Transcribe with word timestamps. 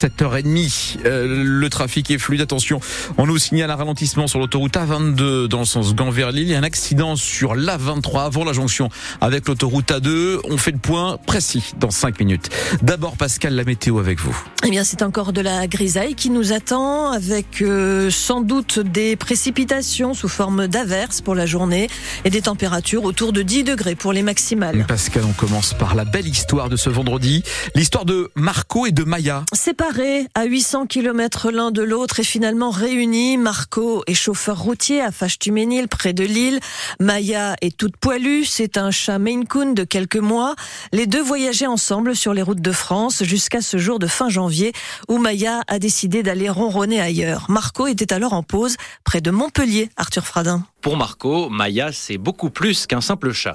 7h30, 0.00 0.98
euh, 1.06 1.42
le 1.44 1.68
trafic 1.70 2.08
est 2.12 2.18
fluide. 2.18 2.40
Attention, 2.40 2.78
on 3.16 3.26
nous 3.26 3.36
signale 3.36 3.72
un 3.72 3.74
ralentissement 3.74 4.28
sur 4.28 4.38
l'autoroute 4.38 4.74
A22 4.74 5.48
dans 5.48 5.58
le 5.58 5.64
sens 5.64 5.92
Gand 5.92 6.10
vers 6.10 6.30
Lille. 6.30 6.44
Il 6.44 6.50
y 6.50 6.54
a 6.54 6.58
un 6.58 6.62
accident 6.62 7.16
sur 7.16 7.56
l'A23 7.56 8.26
avant 8.26 8.44
la 8.44 8.52
jonction 8.52 8.90
avec 9.20 9.48
l'autoroute 9.48 9.90
A2. 9.90 10.38
On 10.44 10.56
fait 10.56 10.70
le 10.70 10.78
point 10.78 11.18
précis 11.26 11.74
dans 11.80 11.90
5 11.90 12.20
minutes. 12.20 12.48
D'abord, 12.80 13.16
Pascal, 13.16 13.56
la 13.56 13.64
météo 13.64 13.98
avec 13.98 14.20
vous. 14.20 14.40
Eh 14.64 14.70
bien, 14.70 14.84
c'est 14.84 15.02
encore 15.02 15.32
de 15.32 15.40
la 15.40 15.66
grisaille 15.66 16.14
qui 16.14 16.30
nous 16.30 16.52
attend 16.52 17.10
avec 17.10 17.60
euh, 17.60 18.08
sans 18.08 18.40
doute 18.40 18.78
des 18.78 19.16
précipitations 19.16 20.14
sous 20.14 20.28
forme 20.28 20.68
d'averses 20.68 21.22
pour 21.22 21.34
la 21.34 21.46
journée 21.46 21.88
et 22.24 22.30
des 22.30 22.42
températures 22.42 23.02
autour 23.02 23.32
de 23.32 23.42
10 23.42 23.64
degrés 23.64 23.96
pour 23.96 24.12
les 24.12 24.22
maximales. 24.22 24.86
Pascal, 24.86 25.24
on 25.28 25.32
commence 25.32 25.74
par 25.74 25.96
la 25.96 26.04
belle 26.04 26.28
histoire 26.28 26.68
de 26.68 26.76
ce 26.76 26.88
vendredi. 26.88 27.42
L'histoire 27.74 28.04
de 28.04 28.30
Marco 28.36 28.86
et 28.86 28.92
de 28.92 29.02
Maya. 29.02 29.42
C'est 29.52 29.74
pas 29.74 29.87
à 30.34 30.44
800 30.44 30.86
km 30.86 31.50
l'un 31.50 31.70
de 31.70 31.80
l'autre 31.80 32.20
et 32.20 32.24
finalement 32.24 32.68
réunis. 32.68 33.38
Marco 33.38 34.02
est 34.06 34.12
chauffeur 34.12 34.58
routier 34.58 35.00
à 35.00 35.10
Fâche-Tuménil, 35.10 35.88
près 35.88 36.12
de 36.12 36.24
Lille. 36.24 36.60
Maya 37.00 37.56
est 37.62 37.74
toute 37.74 37.96
poilue, 37.96 38.44
c'est 38.44 38.76
un 38.76 38.90
chat 38.90 39.18
Maine 39.18 39.46
Coon 39.46 39.72
de 39.72 39.84
quelques 39.84 40.16
mois. 40.16 40.56
Les 40.92 41.06
deux 41.06 41.22
voyageaient 41.22 41.66
ensemble 41.66 42.14
sur 42.14 42.34
les 42.34 42.42
routes 42.42 42.60
de 42.60 42.72
France 42.72 43.24
jusqu'à 43.24 43.62
ce 43.62 43.78
jour 43.78 43.98
de 43.98 44.06
fin 44.06 44.28
janvier 44.28 44.74
où 45.08 45.16
Maya 45.16 45.62
a 45.68 45.78
décidé 45.78 46.22
d'aller 46.22 46.50
ronronner 46.50 47.00
ailleurs. 47.00 47.46
Marco 47.48 47.86
était 47.86 48.12
alors 48.12 48.34
en 48.34 48.42
pause 48.42 48.76
près 49.04 49.22
de 49.22 49.30
Montpellier, 49.30 49.88
Arthur 49.96 50.26
Fradin. 50.26 50.66
Pour 50.88 50.96
Marco, 50.96 51.50
Maya, 51.50 51.90
c'est 51.92 52.16
beaucoup 52.16 52.48
plus 52.48 52.86
qu'un 52.86 53.02
simple 53.02 53.32
chat. 53.32 53.54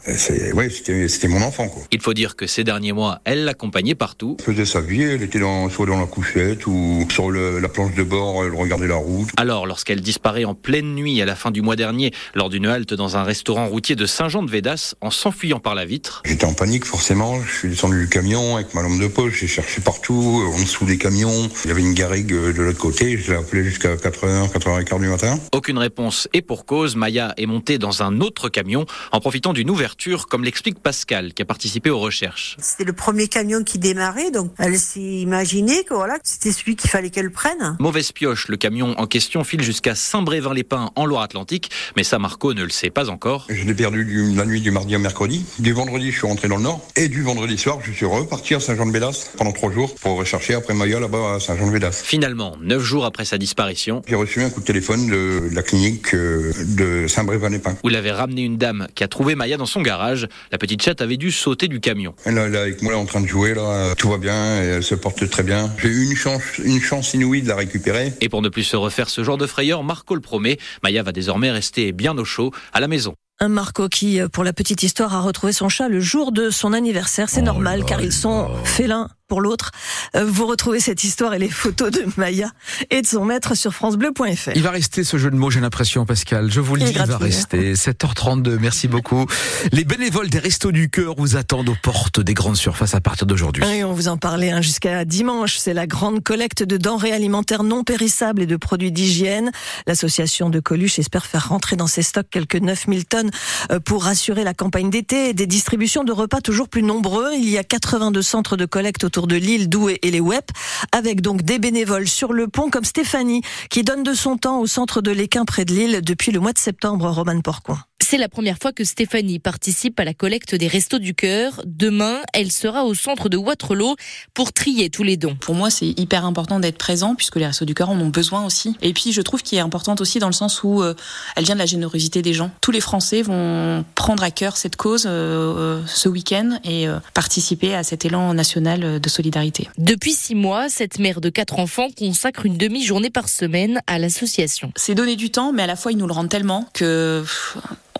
Oui, 0.53 0.69
c'était 0.69 1.27
mon 1.27 1.41
enfant. 1.41 1.67
Quoi. 1.67 1.81
Il 1.91 1.99
faut 1.99 2.13
dire 2.13 2.35
que 2.35 2.45
ces 2.45 2.63
derniers 2.63 2.91
mois, 2.91 3.21
elle 3.25 3.43
l'accompagnait 3.43 3.95
partout. 3.95 4.37
Elle 4.37 4.53
faisait 4.53 4.65
sa 4.65 4.81
vie, 4.81 5.01
elle 5.01 5.23
était 5.23 5.39
dans, 5.39 5.67
soit 5.71 5.87
dans 5.87 5.99
la 5.99 6.05
couchette 6.05 6.67
ou 6.67 7.07
sur 7.09 7.31
le, 7.31 7.57
la 7.57 7.69
planche 7.69 7.95
de 7.95 8.03
bord, 8.03 8.45
elle 8.45 8.53
regardait 8.53 8.87
la 8.87 8.97
route. 8.97 9.29
Alors, 9.35 9.65
lorsqu'elle 9.65 10.01
disparaît 10.01 10.45
en 10.45 10.53
pleine 10.53 10.93
nuit 10.93 11.23
à 11.23 11.25
la 11.25 11.35
fin 11.35 11.49
du 11.49 11.63
mois 11.63 11.75
dernier, 11.75 12.11
lors 12.35 12.51
d'une 12.51 12.67
halte 12.67 12.93
dans 12.93 13.17
un 13.17 13.23
restaurant 13.23 13.65
routier 13.67 13.95
de 13.95 14.05
Saint-Jean-de-Védas, 14.05 14.93
en 15.01 15.09
s'enfuyant 15.09 15.59
par 15.59 15.73
la 15.73 15.85
vitre. 15.85 16.21
J'étais 16.25 16.45
en 16.45 16.53
panique 16.53 16.85
forcément, 16.85 17.41
je 17.41 17.51
suis 17.51 17.69
descendu 17.69 17.99
du 17.99 18.09
camion 18.09 18.57
avec 18.57 18.75
ma 18.75 18.83
lampe 18.83 19.01
de 19.01 19.07
poche, 19.07 19.39
j'ai 19.39 19.47
cherché 19.47 19.81
partout, 19.81 20.43
en 20.55 20.61
dessous 20.61 20.85
des 20.85 20.99
camions. 20.99 21.49
Il 21.65 21.69
y 21.69 21.71
avait 21.71 21.81
une 21.81 21.95
garrigue 21.95 22.29
de 22.29 22.61
l'autre 22.61 22.77
côté, 22.77 23.17
je 23.17 23.31
l'ai 23.31 23.39
appelé 23.39 23.63
jusqu'à 23.63 23.95
4h, 23.95 24.51
4h15 24.53 24.99
du 24.99 25.07
matin. 25.07 25.39
Aucune 25.51 25.79
réponse 25.79 26.29
et 26.33 26.43
pour 26.43 26.67
cause, 26.67 26.95
Maya 26.95 27.22
est 27.37 27.45
montée 27.45 27.77
dans 27.77 28.03
un 28.03 28.19
autre 28.21 28.49
camion 28.49 28.85
en 29.11 29.19
profitant 29.19 29.53
d'une 29.53 29.69
ouverture, 29.69 30.27
comme 30.27 30.43
l'explique 30.43 30.79
Pascal, 30.79 31.33
qui 31.33 31.41
a 31.41 31.45
participé 31.45 31.89
aux 31.89 31.99
recherches. 31.99 32.57
C'était 32.59 32.83
le 32.83 32.93
premier 32.93 33.27
camion 33.27 33.63
qui 33.63 33.79
démarrait, 33.79 34.31
donc 34.31 34.51
elle 34.57 34.77
s'est 34.77 34.99
imaginée 34.99 35.83
que 35.83 35.93
voilà, 35.93 36.17
c'était 36.23 36.51
celui 36.51 36.75
qu'il 36.75 36.89
fallait 36.89 37.09
qu'elle 37.09 37.31
prenne. 37.31 37.77
Mauvaise 37.79 38.11
pioche, 38.11 38.47
le 38.47 38.57
camion 38.57 38.99
en 38.99 39.07
question 39.07 39.43
file 39.43 39.61
jusqu'à 39.61 39.95
Saint-Brévin-les-Pins 39.95 40.91
en 40.95 41.05
Loire-Atlantique, 41.05 41.71
mais 41.95 42.03
ça 42.03 42.19
Marco 42.19 42.53
ne 42.53 42.63
le 42.63 42.69
sait 42.69 42.89
pas 42.89 43.09
encore. 43.09 43.45
Je 43.49 43.63
l'ai 43.63 43.73
perdu 43.73 44.05
du, 44.05 44.35
la 44.35 44.45
nuit 44.45 44.61
du 44.61 44.71
mardi 44.71 44.95
au 44.95 44.99
mercredi. 44.99 45.45
Du 45.59 45.73
vendredi, 45.73 46.11
je 46.11 46.17
suis 46.17 46.27
rentré 46.27 46.47
dans 46.47 46.57
le 46.57 46.63
nord, 46.63 46.81
et 46.95 47.07
du 47.07 47.23
vendredi 47.23 47.57
soir, 47.57 47.79
je 47.83 47.91
suis 47.91 48.05
reparti 48.05 48.55
à 48.55 48.59
Saint-Jean-de-Bédas 48.59 49.31
pendant 49.37 49.51
trois 49.51 49.71
jours 49.71 49.95
pour 49.95 50.17
rechercher 50.17 50.53
après 50.53 50.73
Maya 50.73 50.99
là-bas 50.99 51.35
à 51.35 51.39
Saint-Jean-de-Bédas. 51.39 52.01
Finalement, 52.03 52.57
neuf 52.61 52.81
jours 52.81 53.05
après 53.05 53.25
sa 53.25 53.37
disparition, 53.37 54.01
j'ai 54.07 54.15
reçu 54.15 54.41
un 54.41 54.49
coup 54.49 54.59
de 54.59 54.65
téléphone 54.65 55.07
de 55.07 55.49
la 55.51 55.63
clinique 55.63 56.13
euh, 56.13 57.02
de 57.03 57.07
Saint-Brévin-les-Pins. 57.07 57.77
Où 57.83 57.89
l'avait 57.89 58.11
ramené 58.11 58.43
une 58.43 58.57
dame 58.57 58.87
qui 58.95 59.03
a 59.03 59.07
trouvé 59.07 59.35
Maya 59.35 59.57
dans 59.57 59.65
son 59.65 59.81
garage. 59.81 60.27
La 60.51 60.57
petite 60.57 60.81
chatte 60.81 61.01
avait 61.01 61.17
dû 61.17 61.31
sauter 61.31 61.67
du 61.67 61.79
camion. 61.79 62.15
Elle 62.25 62.37
est 62.37 62.57
avec 62.57 62.81
moi 62.81 62.93
là, 62.93 62.97
en 62.97 63.05
train 63.05 63.21
de 63.21 63.27
jouer 63.27 63.53
là, 63.53 63.93
tout 63.95 64.09
va 64.09 64.17
bien, 64.17 64.63
et 64.63 64.67
elle 64.67 64.83
se 64.83 64.95
porte 64.95 65.29
très 65.29 65.43
bien. 65.43 65.69
J'ai 65.77 65.89
eu 65.89 66.05
une 66.09 66.15
chance, 66.15 66.41
une 66.63 66.81
chance 66.81 67.13
inouïe 67.13 67.41
de 67.41 67.49
la 67.49 67.55
récupérer. 67.55 68.13
Et 68.21 68.29
pour 68.29 68.41
ne 68.41 68.49
plus 68.49 68.63
se 68.63 68.77
refaire 68.77 69.09
ce 69.09 69.23
genre 69.23 69.37
de 69.37 69.47
frayeur, 69.47 69.83
Marco 69.83 70.15
le 70.15 70.21
promet, 70.21 70.57
Maya 70.81 71.03
va 71.03 71.11
désormais 71.11 71.51
rester 71.51 71.91
bien 71.91 72.17
au 72.17 72.25
chaud 72.25 72.51
à 72.71 72.79
la 72.79 72.87
maison. 72.87 73.13
Un 73.39 73.49
Marco 73.49 73.89
qui, 73.89 74.19
pour 74.31 74.43
la 74.43 74.53
petite 74.53 74.83
histoire, 74.83 75.13
a 75.15 75.19
retrouvé 75.19 75.51
son 75.51 75.67
chat 75.67 75.89
le 75.89 75.99
jour 75.99 76.31
de 76.31 76.49
son 76.49 76.71
anniversaire. 76.71 77.29
C'est 77.29 77.41
Oh 77.41 77.45
normal 77.45 77.79
là 77.79 77.85
car 77.85 78.01
ils 78.01 78.13
sont 78.13 78.49
félins 78.63 79.09
pour 79.33 79.41
l'autre. 79.41 79.71
Euh, 80.15 80.25
Vous 80.25 80.45
retrouvez 80.45 80.79
cette 80.79 81.03
histoire 81.03 81.33
et 81.33 81.39
les 81.39 81.49
photos 81.49 81.89
de 81.89 82.05
Maya 82.17 82.51
et 82.91 83.01
de 83.01 83.07
son 83.07 83.25
maître 83.25 83.55
sur 83.55 83.73
francebleu.fr. 83.73 84.51
Il 84.53 84.61
va 84.61 84.69
rester 84.69 85.03
ce 85.03 85.17
jeu 85.17 85.31
de 85.31 85.35
mots, 85.35 85.49
j'ai 85.49 85.59
l'impression, 85.59 86.05
Pascal. 86.05 86.51
Je 86.51 86.59
vous 86.59 86.75
le 86.75 86.83
dis, 86.83 86.91
il 86.91 86.97
va 86.99 87.07
gratuit, 87.07 87.25
rester. 87.25 87.73
7h32, 87.73 88.59
merci 88.59 88.87
beaucoup. 88.87 89.25
Les 89.71 89.85
bénévoles 89.85 90.29
des 90.29 90.37
Restos 90.37 90.71
du 90.71 90.91
Cœur 90.91 91.15
vous 91.17 91.35
attendent 91.35 91.69
aux 91.69 91.77
portes 91.81 92.19
des 92.19 92.35
grandes 92.35 92.57
surfaces 92.57 92.93
à 92.93 93.01
partir 93.01 93.25
d'aujourd'hui. 93.25 93.63
Oui, 93.65 93.83
on 93.83 93.93
vous 93.93 94.07
en 94.07 94.17
parlait 94.17 94.51
hein, 94.51 94.61
jusqu'à 94.61 95.03
dimanche. 95.03 95.57
C'est 95.57 95.73
la 95.73 95.87
grande 95.87 96.21
collecte 96.21 96.61
de 96.61 96.77
denrées 96.77 97.11
alimentaires 97.11 97.63
non 97.63 97.83
périssables 97.83 98.43
et 98.43 98.45
de 98.45 98.55
produits 98.55 98.91
d'hygiène. 98.91 99.51
L'association 99.87 100.51
de 100.51 100.59
Coluche 100.59 100.99
espère 100.99 101.25
faire 101.25 101.49
rentrer 101.49 101.75
dans 101.75 101.87
ses 101.87 102.03
stocks 102.03 102.27
quelques 102.29 102.57
9000 102.57 103.05
tonnes 103.05 103.31
euh, 103.71 103.79
pour 103.79 104.05
assurer 104.05 104.43
la 104.43 104.53
campagne 104.53 104.91
d'été 104.91 105.29
et 105.29 105.33
des 105.33 105.47
distributions 105.47 106.03
de 106.03 106.11
repas 106.11 106.39
toujours 106.39 106.69
plus 106.69 106.83
nombreux. 106.83 107.31
Il 107.33 107.49
y 107.49 107.57
a 107.57 107.63
82 107.63 108.21
centres 108.21 108.57
de 108.57 108.67
collecte 108.67 109.03
autour 109.03 109.22
de 109.27 109.35
Lille, 109.35 109.69
Douai 109.69 109.99
et 110.01 110.11
les 110.11 110.19
WEP, 110.19 110.51
avec 110.91 111.21
donc 111.21 111.43
des 111.43 111.59
bénévoles 111.59 112.07
sur 112.07 112.33
le 112.33 112.47
pont 112.47 112.69
comme 112.69 112.85
Stéphanie, 112.85 113.41
qui 113.69 113.83
donne 113.83 114.03
de 114.03 114.13
son 114.13 114.37
temps 114.37 114.59
au 114.59 114.67
centre 114.67 115.01
de 115.01 115.11
l'Équin 115.11 115.45
près 115.45 115.65
de 115.65 115.73
Lille 115.73 116.01
depuis 116.03 116.31
le 116.31 116.39
mois 116.39 116.53
de 116.53 116.59
septembre, 116.59 117.09
Roman 117.09 117.41
Porcon. 117.41 117.77
C'est 118.03 118.17
la 118.17 118.27
première 118.27 118.57
fois 118.61 118.73
que 118.73 118.83
Stéphanie 118.83 119.39
participe 119.39 119.97
à 119.99 120.03
la 120.03 120.13
collecte 120.13 120.53
des 120.55 120.67
Restos 120.67 120.99
du 120.99 121.15
Cœur. 121.15 121.61
Demain, 121.65 122.19
elle 122.33 122.51
sera 122.51 122.83
au 122.83 122.93
centre 122.93 123.29
de 123.29 123.37
Waterloo 123.37 123.95
pour 124.33 124.51
trier 124.51 124.89
tous 124.89 125.03
les 125.03 125.15
dons. 125.15 125.35
Pour 125.39 125.55
moi, 125.55 125.69
c'est 125.69 125.87
hyper 125.87 126.25
important 126.25 126.59
d'être 126.59 126.77
présent 126.77 127.15
puisque 127.15 127.37
les 127.37 127.45
Restos 127.45 127.65
du 127.65 127.73
Cœur 127.73 127.89
en 127.89 127.99
ont 127.99 128.09
besoin 128.09 128.45
aussi. 128.45 128.75
Et 128.81 128.93
puis, 128.93 129.13
je 129.13 129.21
trouve 129.21 129.41
qu'elle 129.41 129.59
est 129.59 129.63
importante 129.63 130.01
aussi 130.01 130.19
dans 130.19 130.27
le 130.27 130.33
sens 130.33 130.63
où 130.63 130.83
euh, 130.83 130.93
elle 131.37 131.45
vient 131.45 131.55
de 131.55 131.59
la 131.59 131.65
générosité 131.65 132.21
des 132.21 132.33
gens. 132.33 132.51
Tous 132.59 132.71
les 132.71 132.81
Français 132.81 133.21
vont 133.21 133.85
prendre 133.95 134.21
à 134.21 134.31
cœur 134.31 134.57
cette 134.57 134.75
cause 134.75 135.05
euh, 135.07 135.81
ce 135.87 136.09
week-end 136.09 136.59
et 136.65 136.87
euh, 136.87 136.99
participer 137.13 137.73
à 137.73 137.83
cet 137.83 138.03
élan 138.03 138.33
national 138.33 138.99
de 138.99 139.09
solidarité. 139.13 139.69
Depuis 139.77 140.13
six 140.13 140.35
mois, 140.35 140.69
cette 140.69 140.99
mère 140.99 141.21
de 141.21 141.29
quatre 141.29 141.59
enfants 141.59 141.87
consacre 141.97 142.45
une 142.45 142.57
demi-journée 142.57 143.09
par 143.09 143.29
semaine 143.29 143.81
à 143.87 143.99
l'association. 143.99 144.71
C'est 144.75 144.95
donner 144.95 145.15
du 145.15 145.29
temps, 145.29 145.53
mais 145.53 145.63
à 145.63 145.67
la 145.67 145.75
fois, 145.75 145.91
ils 145.91 145.97
nous 145.97 146.07
le 146.07 146.13
rendent 146.13 146.29
tellement 146.29 146.67
que... 146.73 147.23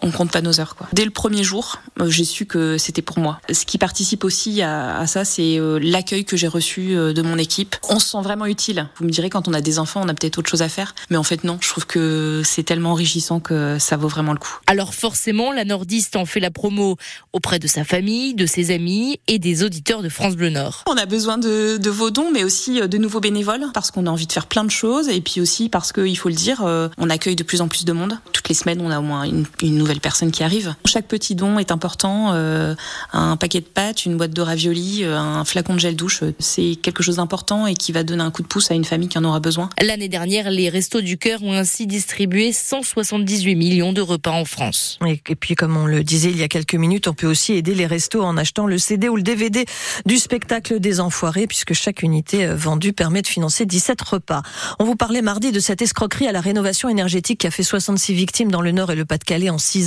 on 0.03 0.11
compte 0.11 0.31
pas 0.31 0.41
nos 0.41 0.59
heures. 0.59 0.75
Quoi. 0.75 0.87
Dès 0.93 1.05
le 1.05 1.11
premier 1.11 1.43
jour, 1.43 1.79
euh, 1.99 2.09
j'ai 2.09 2.25
su 2.25 2.45
que 2.45 2.77
c'était 2.77 3.01
pour 3.01 3.19
moi. 3.19 3.39
Ce 3.51 3.65
qui 3.65 3.77
participe 3.77 4.23
aussi 4.23 4.61
à, 4.61 4.97
à 4.97 5.07
ça, 5.07 5.25
c'est 5.25 5.57
euh, 5.57 5.79
l'accueil 5.81 6.25
que 6.25 6.37
j'ai 6.37 6.47
reçu 6.47 6.95
euh, 6.95 7.13
de 7.13 7.21
mon 7.21 7.37
équipe. 7.37 7.75
On 7.89 7.99
se 7.99 8.09
sent 8.09 8.21
vraiment 8.21 8.45
utile. 8.45 8.89
Vous 8.97 9.05
me 9.05 9.09
direz, 9.09 9.29
quand 9.29 9.47
on 9.47 9.53
a 9.53 9.61
des 9.61 9.79
enfants, 9.79 10.01
on 10.03 10.09
a 10.09 10.13
peut-être 10.13 10.37
autre 10.37 10.49
chose 10.49 10.61
à 10.61 10.69
faire. 10.69 10.93
Mais 11.09 11.17
en 11.17 11.23
fait, 11.23 11.43
non. 11.43 11.57
Je 11.61 11.69
trouve 11.69 11.85
que 11.85 12.41
c'est 12.43 12.63
tellement 12.63 12.91
enrichissant 12.91 13.39
que 13.39 13.77
ça 13.79 13.97
vaut 13.97 14.07
vraiment 14.07 14.33
le 14.33 14.39
coup. 14.39 14.59
Alors 14.67 14.93
forcément, 14.93 15.51
la 15.51 15.65
nordiste 15.65 16.15
en 16.15 16.25
fait 16.25 16.39
la 16.39 16.51
promo 16.51 16.97
auprès 17.31 17.59
de 17.59 17.67
sa 17.67 17.83
famille, 17.83 18.33
de 18.33 18.45
ses 18.45 18.71
amis 18.71 19.19
et 19.27 19.39
des 19.39 19.63
auditeurs 19.63 20.01
de 20.01 20.09
France 20.09 20.35
Bleu 20.35 20.49
Nord. 20.49 20.83
On 20.87 20.97
a 20.97 21.05
besoin 21.05 21.37
de, 21.37 21.77
de 21.77 21.89
vos 21.89 22.11
dons, 22.11 22.31
mais 22.31 22.43
aussi 22.43 22.81
de 22.85 22.97
nouveaux 22.97 23.21
bénévoles, 23.21 23.65
parce 23.73 23.91
qu'on 23.91 24.05
a 24.07 24.09
envie 24.09 24.27
de 24.27 24.31
faire 24.31 24.47
plein 24.47 24.65
de 24.65 24.71
choses, 24.71 25.07
et 25.07 25.21
puis 25.21 25.39
aussi 25.39 25.69
parce 25.69 25.93
qu'il 25.93 26.17
faut 26.17 26.29
le 26.29 26.35
dire, 26.35 26.61
on 26.97 27.09
accueille 27.09 27.35
de 27.35 27.43
plus 27.43 27.61
en 27.61 27.67
plus 27.67 27.85
de 27.85 27.93
monde. 27.93 28.17
Toutes 28.33 28.49
les 28.49 28.55
semaines, 28.55 28.81
on 28.81 28.91
a 28.91 28.99
au 28.99 29.03
moins 29.03 29.23
une, 29.23 29.45
une 29.61 29.77
nouvelle 29.77 29.92
personne 29.99 30.31
qui 30.31 30.43
arrive. 30.43 30.75
Chaque 30.85 31.07
petit 31.07 31.35
don 31.35 31.59
est 31.59 31.71
important. 31.71 32.31
euh, 32.33 32.75
un 33.11 33.37
paquet 33.37 33.59
de 33.59 33.65
pâtes, 33.65 34.05
une 34.05 34.17
boîte 34.17 34.31
de 34.31 34.41
raviolis, 34.41 35.03
euh, 35.03 35.17
un 35.17 35.45
flacon 35.45 35.75
de 35.75 35.79
gel 35.79 35.95
douche, 35.95 36.23
euh, 36.23 36.33
c'est 36.39 36.75
quelque 36.81 37.03
chose 37.03 37.17
d'important 37.17 37.67
et 37.67 37.75
qui 37.75 37.91
va 37.91 38.03
donner 38.03 38.23
un 38.23 38.31
coup 38.31 38.41
de 38.41 38.47
pouce 38.47 38.71
à 38.71 38.73
une 38.73 38.85
famille 38.85 39.09
qui 39.09 39.17
en 39.17 39.23
aura 39.23 39.39
besoin. 39.39 39.69
L'année 39.81 40.09
dernière, 40.09 40.49
les 40.49 40.69
Restos 40.69 41.01
du 41.01 41.17
Cœur 41.17 41.43
ont 41.43 41.53
ainsi 41.53 41.87
distribué 41.87 42.51
178 42.51 43.55
millions 43.55 43.93
de 43.93 44.01
repas 44.01 44.31
en 44.31 44.45
France. 44.45 44.99
Et, 45.05 45.21
et 45.29 45.35
puis, 45.35 45.55
comme 45.55 45.77
on 45.77 45.85
le 45.85 46.03
disait 46.03 46.29
il 46.29 46.37
y 46.37 46.43
a 46.43 46.47
quelques 46.47 46.75
minutes, 46.75 47.07
on 47.07 47.13
peut 47.13 47.27
aussi 47.27 47.53
aider 47.53 47.75
les 47.75 47.85
restos 47.85 48.23
en 48.23 48.37
achetant 48.37 48.65
le 48.65 48.77
CD 48.77 49.09
ou 49.09 49.15
le 49.15 49.23
DVD 49.23 49.65
du 50.05 50.17
spectacle 50.17 50.79
des 50.79 50.99
Enfoirés, 50.99 51.47
puisque 51.47 51.73
chaque 51.73 52.03
unité 52.03 52.45
euh, 52.45 52.55
vendue 52.55 52.93
permet 52.93 53.21
de 53.21 53.27
financer 53.27 53.65
17 53.65 54.01
repas. 54.01 54.41
On 54.79 54.85
vous 54.85 54.95
parlait 54.95 55.21
mardi 55.21 55.51
de 55.51 55.59
cette 55.59 55.81
escroquerie 55.81 56.27
à 56.27 56.31
la 56.31 56.41
rénovation 56.41 56.89
énergétique 56.89 57.41
qui 57.41 57.47
a 57.47 57.51
fait 57.51 57.63
66 57.63 58.13
victimes 58.13 58.51
dans 58.51 58.61
le 58.61 58.71
Nord 58.71 58.91
et 58.91 58.95
le 58.95 59.05
Pas-de-Calais 59.05 59.49
en 59.49 59.57
6 59.57 59.82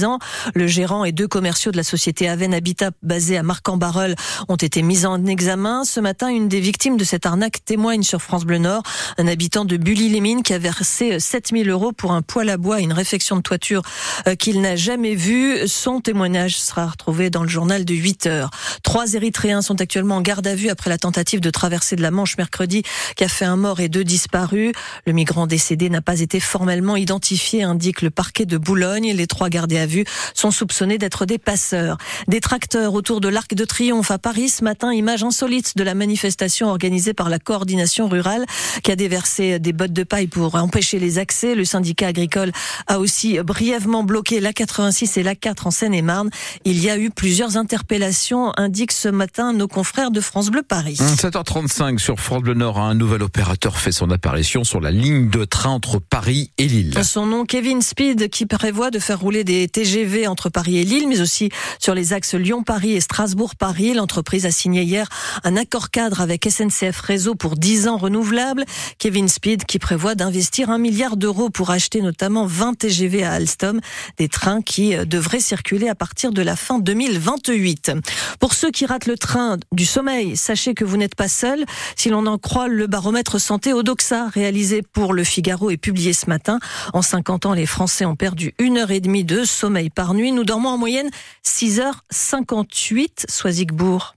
Le 0.54 0.66
gérant 0.66 1.04
et 1.04 1.12
deux 1.12 1.28
commerciaux 1.28 1.72
de 1.72 1.76
la 1.76 1.82
société 1.82 2.28
Aven 2.28 2.54
Habitat 2.54 2.90
basée 3.02 3.36
à 3.36 3.42
Marc-en-Barœul 3.42 4.14
ont 4.48 4.56
été 4.56 4.82
mis 4.82 5.06
en 5.06 5.24
examen. 5.26 5.84
Ce 5.84 6.00
matin, 6.00 6.28
une 6.28 6.48
des 6.48 6.60
victimes 6.60 6.96
de 6.96 7.04
cette 7.04 7.26
arnaque 7.26 7.64
témoigne 7.64 8.02
sur 8.02 8.20
France 8.20 8.44
Bleu 8.44 8.58
Nord, 8.58 8.82
un 9.18 9.26
habitant 9.26 9.64
de 9.64 9.76
Bully-les-Mines 9.76 10.42
qui 10.42 10.54
a 10.54 10.58
versé 10.58 11.20
7000 11.20 11.68
euros 11.70 11.92
pour 11.92 12.12
un 12.12 12.22
poêle 12.22 12.50
à 12.50 12.56
bois 12.56 12.80
et 12.80 12.84
une 12.84 12.92
réfection 12.92 13.36
de 13.36 13.42
toiture 13.42 13.82
euh, 14.26 14.34
qu'il 14.34 14.60
n'a 14.60 14.76
jamais 14.76 15.14
vue. 15.14 15.66
Son 15.66 16.00
témoignage 16.00 16.58
sera 16.58 16.86
retrouvé 16.86 17.30
dans 17.30 17.42
le 17.42 17.48
journal 17.48 17.84
de 17.84 17.94
8 17.94 18.26
heures. 18.26 18.50
Trois 18.82 19.14
Érythréens 19.14 19.62
sont 19.62 19.80
actuellement 19.80 20.16
en 20.16 20.20
garde 20.20 20.46
à 20.46 20.54
vue 20.54 20.68
après 20.68 20.90
la 20.90 20.98
tentative 20.98 21.40
de 21.40 21.50
traverser 21.50 21.96
de 21.96 22.02
la 22.02 22.10
Manche 22.10 22.36
mercredi 22.36 22.82
qui 23.16 23.24
a 23.24 23.28
fait 23.28 23.44
un 23.44 23.56
mort 23.56 23.80
et 23.80 23.88
deux 23.88 24.04
disparus. 24.04 24.72
Le 25.06 25.12
migrant 25.12 25.46
décédé 25.46 25.90
n'a 25.90 26.02
pas 26.02 26.20
été 26.20 26.40
formellement 26.40 26.96
identifié, 26.96 27.62
indique 27.62 28.02
le 28.02 28.10
parquet 28.10 28.46
de 28.46 28.58
Boulogne. 28.58 29.12
Les 29.12 29.26
trois 29.26 29.48
gardés 29.48 29.75
gardés 29.76 29.78
à 29.78 29.86
vue 29.86 30.04
sont 30.34 30.50
soupçonnés 30.50 30.98
d'être 30.98 31.26
des 31.26 31.38
passeurs. 31.38 31.98
Des 32.28 32.40
tracteurs 32.40 32.94
autour 32.94 33.20
de 33.20 33.28
l'Arc 33.28 33.54
de 33.54 33.64
Triomphe 33.64 34.10
à 34.10 34.18
Paris 34.18 34.48
ce 34.48 34.64
matin, 34.64 34.92
image 34.92 35.22
insolite 35.22 35.76
de 35.76 35.82
la 35.82 35.94
manifestation 35.94 36.68
organisée 36.68 37.14
par 37.14 37.28
la 37.28 37.38
coordination 37.38 38.08
rurale 38.08 38.44
qui 38.82 38.90
a 38.90 38.96
déversé 38.96 39.58
des 39.58 39.72
bottes 39.72 39.92
de 39.92 40.02
paille 40.02 40.26
pour 40.26 40.54
empêcher 40.54 40.98
les 40.98 41.18
accès. 41.18 41.54
Le 41.54 41.64
syndicat 41.64 42.08
agricole 42.08 42.52
a 42.86 42.98
aussi 42.98 43.38
brièvement 43.40 44.02
bloqué 44.02 44.40
la 44.40 44.52
86 44.52 45.16
et 45.18 45.22
la 45.22 45.34
4 45.34 45.66
en 45.66 45.70
Seine-et-Marne. 45.70 46.30
Il 46.64 46.82
y 46.82 46.90
a 46.90 46.98
eu 46.98 47.10
plusieurs 47.10 47.56
interpellations, 47.56 48.52
indiquent 48.56 48.92
ce 48.92 49.08
matin 49.08 49.52
nos 49.52 49.68
confrères 49.68 50.10
de 50.10 50.20
France 50.20 50.50
Bleu 50.50 50.62
Paris. 50.62 50.98
7h35 51.00 51.98
sur 51.98 52.18
France 52.18 52.42
Bleu 52.42 52.54
Nord, 52.54 52.78
un 52.78 52.94
nouvel 52.94 53.22
opérateur 53.22 53.78
fait 53.78 53.92
son 53.92 54.10
apparition 54.10 54.64
sur 54.64 54.80
la 54.80 54.90
ligne 54.90 55.28
de 55.28 55.44
train 55.44 55.70
entre 55.70 55.98
Paris 55.98 56.50
et 56.58 56.66
Lille. 56.66 56.94
Son 57.04 57.26
nom, 57.26 57.44
Kevin 57.44 57.82
Speed, 57.82 58.28
qui 58.30 58.46
prévoit 58.46 58.90
de 58.90 58.98
faire 58.98 59.20
rouler 59.20 59.44
des 59.44 59.65
TGV 59.68 60.26
entre 60.26 60.48
Paris 60.48 60.78
et 60.78 60.84
Lille, 60.84 61.08
mais 61.08 61.20
aussi 61.20 61.50
sur 61.78 61.94
les 61.94 62.12
axes 62.12 62.34
Lyon-Paris 62.34 62.92
et 62.92 63.00
Strasbourg-Paris. 63.00 63.94
L'entreprise 63.94 64.46
a 64.46 64.50
signé 64.50 64.82
hier 64.82 65.08
un 65.44 65.56
accord 65.56 65.90
cadre 65.90 66.20
avec 66.20 66.48
SNCF 66.48 67.00
Réseau 67.00 67.34
pour 67.34 67.56
10 67.56 67.88
ans 67.88 67.96
renouvelables. 67.96 68.64
Kevin 68.98 69.28
Speed 69.28 69.64
qui 69.64 69.78
prévoit 69.78 70.14
d'investir 70.14 70.70
un 70.70 70.78
milliard 70.78 71.16
d'euros 71.16 71.50
pour 71.50 71.70
acheter 71.70 72.00
notamment 72.00 72.46
20 72.46 72.78
TGV 72.78 73.24
à 73.24 73.32
Alstom, 73.32 73.80
des 74.18 74.28
trains 74.28 74.62
qui 74.62 74.94
euh, 74.94 75.04
devraient 75.04 75.40
circuler 75.40 75.88
à 75.88 75.94
partir 75.94 76.32
de 76.32 76.42
la 76.42 76.56
fin 76.56 76.78
2028. 76.78 77.92
Pour 78.40 78.54
ceux 78.54 78.70
qui 78.70 78.86
ratent 78.86 79.06
le 79.06 79.18
train 79.18 79.56
du 79.72 79.84
sommeil, 79.84 80.36
sachez 80.36 80.74
que 80.74 80.84
vous 80.84 80.96
n'êtes 80.96 81.14
pas 81.14 81.28
seul. 81.28 81.64
Si 81.96 82.08
l'on 82.08 82.26
en 82.26 82.38
croit 82.38 82.68
le 82.68 82.86
baromètre 82.86 83.40
santé 83.40 83.72
Odoxa 83.72 84.28
réalisé 84.28 84.82
pour 84.82 85.12
le 85.14 85.24
Figaro 85.24 85.70
et 85.70 85.76
publié 85.76 86.12
ce 86.12 86.26
matin, 86.28 86.58
en 86.92 87.02
50 87.02 87.46
ans, 87.46 87.54
les 87.54 87.66
Français 87.66 88.04
ont 88.04 88.16
perdu 88.16 88.54
une 88.58 88.78
heure 88.78 88.90
et 88.90 89.00
demie 89.00 89.24
de 89.24 89.44
sommeil 89.56 89.90
par 89.90 90.14
nuit. 90.14 90.32
Nous 90.32 90.44
dormons 90.44 90.70
en 90.70 90.78
moyenne 90.78 91.10
6h58, 91.44 93.24
Soisigbourg. 93.28 94.15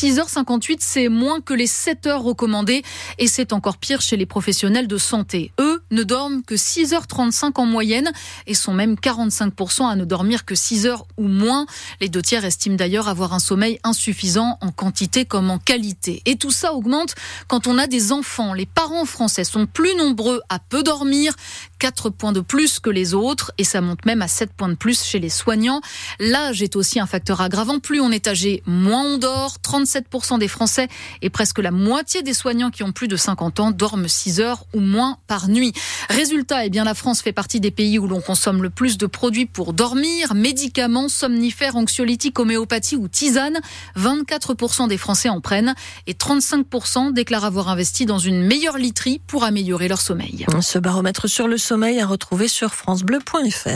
6h58, 0.00 0.78
c'est 0.80 1.08
moins 1.10 1.42
que 1.42 1.52
les 1.52 1.66
7 1.66 2.06
heures 2.06 2.22
recommandées 2.22 2.82
et 3.18 3.26
c'est 3.26 3.52
encore 3.52 3.76
pire 3.76 4.00
chez 4.00 4.16
les 4.16 4.24
professionnels 4.24 4.86
de 4.86 4.96
santé. 4.96 5.52
Eux 5.60 5.82
ne 5.90 6.02
dorment 6.04 6.42
que 6.42 6.54
6h35 6.54 7.60
en 7.60 7.66
moyenne 7.66 8.10
et 8.46 8.54
sont 8.54 8.72
même 8.72 8.94
45% 8.94 9.86
à 9.86 9.96
ne 9.96 10.06
dormir 10.06 10.46
que 10.46 10.54
6 10.54 10.86
heures 10.86 11.04
ou 11.18 11.28
moins. 11.28 11.66
Les 12.00 12.08
deux 12.08 12.22
tiers 12.22 12.46
estiment 12.46 12.76
d'ailleurs 12.76 13.08
avoir 13.08 13.34
un 13.34 13.38
sommeil 13.38 13.78
insuffisant 13.84 14.56
en 14.62 14.70
quantité 14.72 15.26
comme 15.26 15.50
en 15.50 15.58
qualité. 15.58 16.22
Et 16.24 16.36
tout 16.36 16.50
ça 16.50 16.72
augmente 16.72 17.14
quand 17.46 17.66
on 17.66 17.76
a 17.76 17.86
des 17.86 18.10
enfants. 18.10 18.54
Les 18.54 18.64
parents 18.64 19.04
français 19.04 19.44
sont 19.44 19.66
plus 19.66 19.94
nombreux 19.96 20.40
à 20.48 20.60
peu 20.60 20.82
dormir, 20.82 21.34
4 21.78 22.08
points 22.08 22.32
de 22.32 22.40
plus 22.40 22.80
que 22.80 22.88
les 22.88 23.12
autres 23.12 23.52
et 23.58 23.64
ça 23.64 23.82
monte 23.82 24.06
même 24.06 24.22
à 24.22 24.28
7 24.28 24.54
points 24.54 24.70
de 24.70 24.76
plus 24.76 25.02
chez 25.02 25.18
les 25.18 25.28
soignants. 25.28 25.82
L'âge 26.20 26.62
est 26.62 26.74
aussi 26.74 27.00
un 27.00 27.06
facteur 27.06 27.42
aggravant. 27.42 27.80
Plus 27.80 28.00
on 28.00 28.10
est 28.10 28.28
âgé, 28.28 28.62
moins 28.64 29.04
on 29.04 29.18
dort. 29.18 29.58
37% 29.90 30.38
des 30.38 30.48
Français 30.48 30.88
et 31.22 31.30
presque 31.30 31.58
la 31.58 31.70
moitié 31.70 32.22
des 32.22 32.34
soignants 32.34 32.70
qui 32.70 32.82
ont 32.82 32.92
plus 32.92 33.08
de 33.08 33.16
50 33.16 33.60
ans 33.60 33.70
dorment 33.70 34.08
6 34.08 34.40
heures 34.40 34.64
ou 34.74 34.80
moins 34.80 35.18
par 35.26 35.48
nuit. 35.48 35.72
Résultat, 36.08 36.64
eh 36.64 36.70
bien, 36.70 36.84
la 36.84 36.94
France 36.94 37.22
fait 37.22 37.32
partie 37.32 37.60
des 37.60 37.70
pays 37.70 37.98
où 37.98 38.06
l'on 38.06 38.20
consomme 38.20 38.62
le 38.62 38.70
plus 38.70 38.98
de 38.98 39.06
produits 39.06 39.46
pour 39.46 39.72
dormir, 39.72 40.34
médicaments, 40.34 41.08
somnifères, 41.08 41.76
anxiolytiques, 41.76 42.38
homéopathie 42.38 42.96
ou 42.96 43.08
tisane. 43.08 43.58
24% 43.96 44.88
des 44.88 44.98
Français 44.98 45.28
en 45.28 45.40
prennent 45.40 45.74
et 46.06 46.14
35% 46.14 47.12
déclarent 47.12 47.44
avoir 47.44 47.68
investi 47.68 48.06
dans 48.06 48.18
une 48.18 48.42
meilleure 48.42 48.78
literie 48.78 49.20
pour 49.26 49.44
améliorer 49.44 49.88
leur 49.88 50.00
sommeil. 50.00 50.46
Ce 50.60 50.78
baromètre 50.78 51.28
sur 51.28 51.48
le 51.48 51.58
sommeil 51.58 52.00
à 52.00 52.06
retrouver 52.06 52.48
sur 52.48 52.74
francebleu.fr. 52.74 53.70